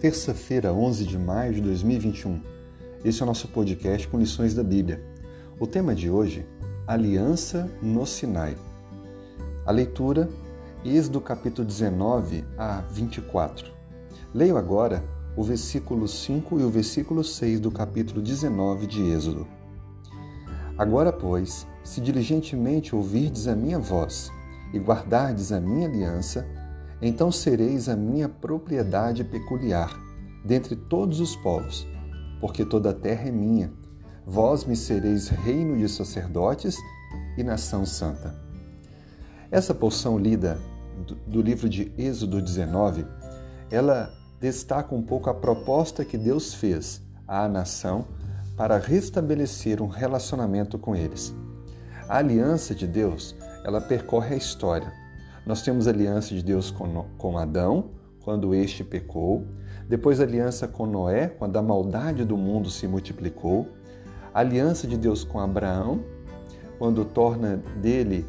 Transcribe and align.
terça-feira, 0.00 0.72
11 0.72 1.04
de 1.04 1.18
maio 1.18 1.52
de 1.52 1.60
2021. 1.60 2.40
Esse 3.04 3.20
é 3.20 3.22
o 3.22 3.26
nosso 3.26 3.48
podcast 3.48 4.08
com 4.08 4.18
lições 4.18 4.54
da 4.54 4.64
Bíblia. 4.64 5.04
O 5.58 5.66
tema 5.66 5.94
de 5.94 6.08
hoje, 6.08 6.46
Aliança 6.86 7.70
no 7.82 8.06
Sinai. 8.06 8.56
A 9.66 9.70
leitura, 9.70 10.30
Êxodo 10.82 11.20
capítulo 11.20 11.68
19 11.68 12.46
a 12.56 12.80
24. 12.80 13.70
Leio 14.32 14.56
agora 14.56 15.04
o 15.36 15.44
versículo 15.44 16.08
5 16.08 16.58
e 16.58 16.62
o 16.64 16.70
versículo 16.70 17.22
6 17.22 17.60
do 17.60 17.70
capítulo 17.70 18.22
19 18.22 18.86
de 18.86 19.02
Êxodo. 19.02 19.46
Agora, 20.78 21.12
pois, 21.12 21.66
se 21.84 22.00
diligentemente 22.00 22.96
ouvirdes 22.96 23.46
a 23.46 23.54
minha 23.54 23.78
voz 23.78 24.32
e 24.72 24.78
guardardes 24.78 25.52
a 25.52 25.60
minha 25.60 25.86
aliança, 25.86 26.48
então 27.02 27.32
sereis 27.32 27.88
a 27.88 27.96
minha 27.96 28.28
propriedade 28.28 29.24
peculiar, 29.24 29.98
dentre 30.44 30.76
todos 30.76 31.20
os 31.20 31.34
povos, 31.36 31.86
porque 32.40 32.64
toda 32.64 32.90
a 32.90 32.94
terra 32.94 33.28
é 33.28 33.32
minha. 33.32 33.72
Vós 34.26 34.64
me 34.64 34.76
sereis 34.76 35.28
reino 35.28 35.76
de 35.78 35.88
sacerdotes 35.88 36.76
e 37.36 37.42
nação 37.42 37.86
santa. 37.86 38.34
Essa 39.50 39.74
porção 39.74 40.18
lida 40.18 40.60
do 41.26 41.40
livro 41.40 41.68
de 41.68 41.90
Êxodo 41.96 42.42
19, 42.42 43.06
ela 43.70 44.12
destaca 44.38 44.94
um 44.94 45.02
pouco 45.02 45.30
a 45.30 45.34
proposta 45.34 46.04
que 46.04 46.18
Deus 46.18 46.52
fez 46.52 47.02
à 47.26 47.48
nação 47.48 48.04
para 48.56 48.76
restabelecer 48.76 49.80
um 49.80 49.86
relacionamento 49.86 50.78
com 50.78 50.94
eles. 50.94 51.34
A 52.06 52.18
aliança 52.18 52.74
de 52.74 52.86
Deus, 52.86 53.34
ela 53.64 53.80
percorre 53.80 54.34
a 54.34 54.38
história 54.38 54.99
nós 55.46 55.62
temos 55.62 55.88
aliança 55.88 56.34
de 56.34 56.42
Deus 56.42 56.70
com, 56.70 57.04
com 57.16 57.38
Adão, 57.38 57.90
quando 58.22 58.54
este 58.54 58.84
pecou, 58.84 59.46
depois 59.88 60.20
aliança 60.20 60.68
com 60.68 60.86
Noé, 60.86 61.28
quando 61.28 61.56
a 61.56 61.62
maldade 61.62 62.24
do 62.24 62.36
mundo 62.36 62.70
se 62.70 62.86
multiplicou, 62.86 63.68
aliança 64.32 64.86
de 64.86 64.96
Deus 64.96 65.24
com 65.24 65.40
Abraão, 65.40 66.04
quando 66.78 67.04
torna 67.04 67.62
dele, 67.80 68.24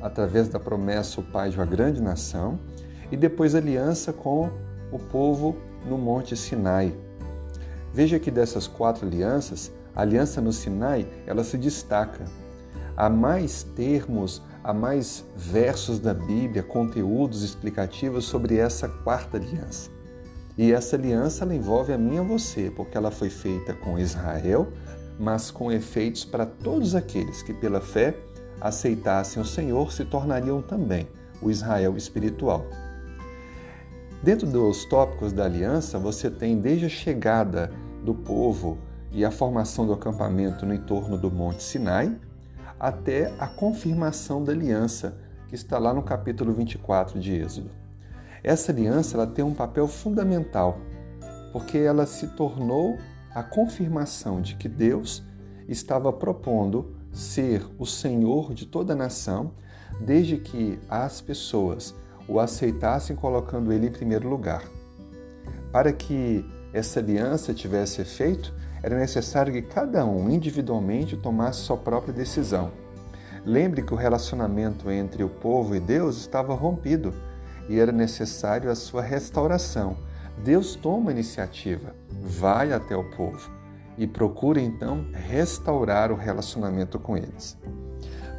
através 0.00 0.48
da 0.48 0.58
promessa, 0.58 1.20
o 1.20 1.24
pai 1.24 1.50
de 1.50 1.56
uma 1.56 1.66
grande 1.66 2.00
nação, 2.00 2.58
e 3.10 3.16
depois 3.16 3.54
aliança 3.54 4.12
com 4.12 4.50
o 4.90 4.98
povo 4.98 5.56
no 5.86 5.98
Monte 5.98 6.36
Sinai. 6.36 6.94
Veja 7.92 8.18
que 8.18 8.30
dessas 8.30 8.66
quatro 8.66 9.06
alianças, 9.06 9.70
a 9.94 10.00
aliança 10.00 10.40
no 10.40 10.52
Sinai, 10.52 11.06
ela 11.26 11.44
se 11.44 11.58
destaca. 11.58 12.24
Há 12.96 13.08
mais 13.08 13.62
termos, 13.62 14.42
há 14.62 14.72
mais 14.72 15.24
versos 15.36 15.98
da 15.98 16.12
Bíblia, 16.12 16.62
conteúdos 16.62 17.42
explicativos 17.42 18.24
sobre 18.24 18.56
essa 18.56 18.88
quarta 18.88 19.36
aliança. 19.36 19.90
E 20.56 20.72
essa 20.72 20.96
aliança 20.96 21.46
envolve 21.46 21.92
a 21.92 21.98
mim 21.98 22.16
e 22.16 22.18
a 22.18 22.22
você, 22.22 22.70
porque 22.70 22.96
ela 22.96 23.10
foi 23.10 23.30
feita 23.30 23.72
com 23.72 23.98
Israel, 23.98 24.68
mas 25.18 25.50
com 25.50 25.72
efeitos 25.72 26.24
para 26.24 26.44
todos 26.44 26.94
aqueles 26.94 27.42
que 27.42 27.54
pela 27.54 27.80
fé 27.80 28.14
aceitassem 28.60 29.42
o 29.42 29.46
Senhor 29.46 29.92
se 29.92 30.04
tornariam 30.04 30.60
também 30.60 31.08
o 31.40 31.50
Israel 31.50 31.96
espiritual. 31.96 32.66
Dentro 34.22 34.46
dos 34.46 34.84
tópicos 34.84 35.32
da 35.32 35.44
aliança, 35.44 35.98
você 35.98 36.30
tem 36.30 36.60
desde 36.60 36.86
a 36.86 36.88
chegada 36.88 37.72
do 38.04 38.14
povo 38.14 38.78
e 39.10 39.24
a 39.24 39.30
formação 39.30 39.86
do 39.86 39.92
acampamento 39.92 40.64
no 40.64 40.72
entorno 40.72 41.18
do 41.18 41.30
Monte 41.30 41.62
Sinai, 41.62 42.14
até 42.82 43.32
a 43.38 43.46
confirmação 43.46 44.42
da 44.42 44.50
aliança, 44.50 45.16
que 45.46 45.54
está 45.54 45.78
lá 45.78 45.94
no 45.94 46.02
capítulo 46.02 46.52
24 46.52 47.20
de 47.20 47.32
Êxodo. 47.32 47.70
Essa 48.42 48.72
aliança 48.72 49.16
ela 49.16 49.26
tem 49.26 49.44
um 49.44 49.54
papel 49.54 49.86
fundamental, 49.86 50.78
porque 51.52 51.78
ela 51.78 52.06
se 52.06 52.26
tornou 52.26 52.98
a 53.32 53.40
confirmação 53.40 54.42
de 54.42 54.56
que 54.56 54.68
Deus 54.68 55.22
estava 55.68 56.12
propondo 56.12 56.96
ser 57.12 57.64
o 57.78 57.86
Senhor 57.86 58.52
de 58.52 58.66
toda 58.66 58.94
a 58.94 58.96
nação, 58.96 59.52
desde 60.00 60.38
que 60.38 60.80
as 60.88 61.20
pessoas 61.20 61.94
o 62.26 62.40
aceitassem 62.40 63.14
colocando 63.14 63.72
ele 63.72 63.86
em 63.86 63.92
primeiro 63.92 64.28
lugar. 64.28 64.64
Para 65.70 65.92
que 65.92 66.44
essa 66.72 66.98
aliança 66.98 67.54
tivesse 67.54 68.00
efeito, 68.00 68.52
era 68.82 68.98
necessário 68.98 69.52
que 69.52 69.62
cada 69.62 70.04
um 70.04 70.28
individualmente 70.28 71.16
tomasse 71.16 71.60
sua 71.60 71.76
própria 71.76 72.12
decisão. 72.12 72.72
Lembre 73.44 73.82
que 73.82 73.94
o 73.94 73.96
relacionamento 73.96 74.90
entre 74.90 75.22
o 75.22 75.28
povo 75.28 75.74
e 75.74 75.80
Deus 75.80 76.16
estava 76.18 76.54
rompido 76.54 77.12
e 77.68 77.78
era 77.78 77.92
necessário 77.92 78.70
a 78.70 78.74
sua 78.74 79.02
restauração. 79.02 79.96
Deus 80.44 80.74
toma 80.74 81.10
a 81.10 81.12
iniciativa, 81.12 81.94
vai 82.10 82.72
até 82.72 82.96
o 82.96 83.10
povo 83.10 83.50
e 83.98 84.06
procura 84.06 84.60
então 84.60 85.06
restaurar 85.12 86.10
o 86.10 86.16
relacionamento 86.16 86.98
com 86.98 87.16
eles. 87.16 87.56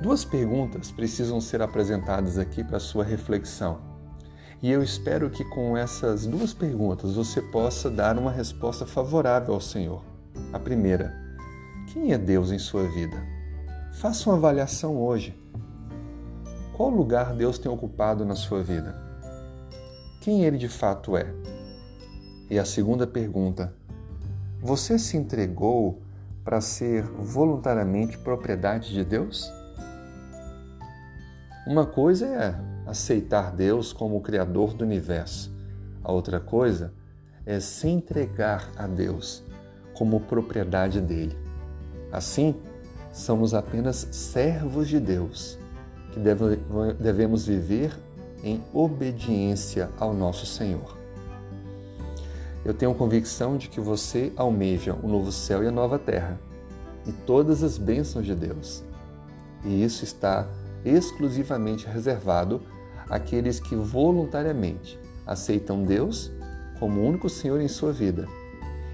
Duas 0.02 0.26
perguntas 0.26 0.92
precisam 0.92 1.40
ser 1.40 1.62
apresentadas 1.62 2.38
aqui 2.38 2.64
para 2.64 2.80
sua 2.80 3.04
reflexão. 3.04 3.80
E 4.62 4.72
eu 4.72 4.82
espero 4.82 5.30
que 5.30 5.44
com 5.46 5.78
essas 5.78 6.26
duas 6.26 6.54
perguntas 6.54 7.16
você 7.16 7.42
possa 7.42 7.90
dar 7.90 8.18
uma 8.18 8.32
resposta 8.32 8.86
favorável 8.86 9.54
ao 9.54 9.62
Senhor. 9.62 10.13
A 10.52 10.60
primeira: 10.60 11.14
quem 11.92 12.14
é 12.14 12.18
Deus 12.18 12.52
em 12.52 12.60
sua 12.60 12.88
vida? 12.88 13.18
Faça 13.94 14.30
uma 14.30 14.38
avaliação 14.38 14.98
hoje. 14.98 15.40
Qual 16.76 16.90
lugar 16.90 17.36
Deus 17.36 17.60
tem 17.60 17.72
ocupado 17.72 18.26
na 18.26 18.36
sua 18.36 18.64
vida? 18.64 18.96
Quem 20.22 20.44
Ele 20.44 20.58
de 20.58 20.68
fato 20.68 21.16
é? 21.16 21.28
E 22.50 22.58
a 22.58 22.66
segunda 22.66 23.06
pergunta: 23.06 23.74
Você 24.62 24.98
se 24.98 25.18
entregou 25.18 26.02
para 26.44 26.62
ser 26.62 27.04
voluntariamente 27.04 28.18
propriedade 28.18 28.92
de 28.92 29.04
Deus? 29.04 29.52
Uma 31.68 31.86
coisa 31.86 32.26
é 32.28 32.56
aceitar 32.90 33.52
Deus 33.52 33.94
como 33.94 34.18
o 34.18 34.22
Criador 34.22 34.74
do 34.74 34.84
universo, 34.84 35.54
a 36.04 36.12
outra 36.12 36.40
coisa 36.40 36.94
é 37.46 37.60
se 37.60 37.88
entregar 37.88 38.70
a 38.76 38.88
Deus 38.88 39.44
como 39.94 40.20
propriedade 40.22 41.00
dele. 41.00 41.38
Assim, 42.12 42.56
somos 43.12 43.54
apenas 43.54 44.08
servos 44.12 44.88
de 44.88 45.00
Deus, 45.00 45.58
que 46.12 46.20
devemos 47.00 47.46
viver 47.46 47.96
em 48.44 48.62
obediência 48.74 49.90
ao 49.98 50.14
nosso 50.14 50.46
Senhor. 50.46 50.98
Eu 52.66 52.74
tenho 52.74 52.94
convicção 52.94 53.58
de 53.58 53.68
que 53.68 53.80
você 53.80 54.32
almeja 54.36 54.94
o 55.02 55.08
novo 55.08 55.32
céu 55.32 55.64
e 55.64 55.68
a 55.68 55.72
nova 55.72 56.00
terra 56.00 56.40
e 57.06 57.12
todas 57.12 57.64
as 57.64 57.78
bênçãos 57.78 58.26
de 58.26 58.36
Deus. 58.36 58.84
E 59.66 59.84
isso 59.84 60.04
está 60.04 60.48
exclusivamente 60.86 61.88
reservado 61.88 62.62
àqueles 63.10 63.60
que 63.60 63.76
voluntariamente 63.76 65.00
aceitam 65.26 65.84
Deus 65.84 66.32
como 66.80 67.06
único 67.06 67.30
Senhor 67.30 67.62
em 67.62 67.68
sua 67.68 67.92
vida 67.92 68.28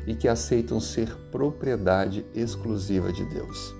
e 0.09 0.15
que 0.15 0.27
aceitam 0.27 0.79
ser 0.79 1.15
propriedade 1.31 2.25
exclusiva 2.33 3.13
de 3.13 3.23
Deus. 3.25 3.75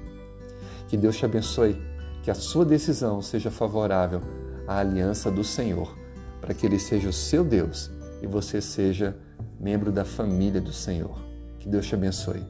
Que 0.88 0.96
Deus 0.96 1.18
te 1.18 1.26
abençoe, 1.26 1.76
que 2.22 2.30
a 2.30 2.36
sua 2.36 2.64
decisão 2.64 3.20
seja 3.20 3.50
favorável 3.50 4.22
à 4.68 4.78
aliança 4.78 5.32
do 5.32 5.44
Senhor, 5.44 5.98
para 6.40 6.54
que 6.54 6.68
Ele 6.68 6.78
seja 6.78 7.10
o 7.10 7.14
seu 7.14 7.44
Deus 7.44 7.90
e 8.22 8.28
você 8.28 8.62
seja 8.62 9.18
membro 9.60 9.92
da 9.92 10.06
família 10.06 10.62
do 10.62 10.72
Senhor. 10.72 11.18
Que 11.58 11.68
Deus 11.68 11.88
te 11.88 11.96
abençoe. 11.96 12.46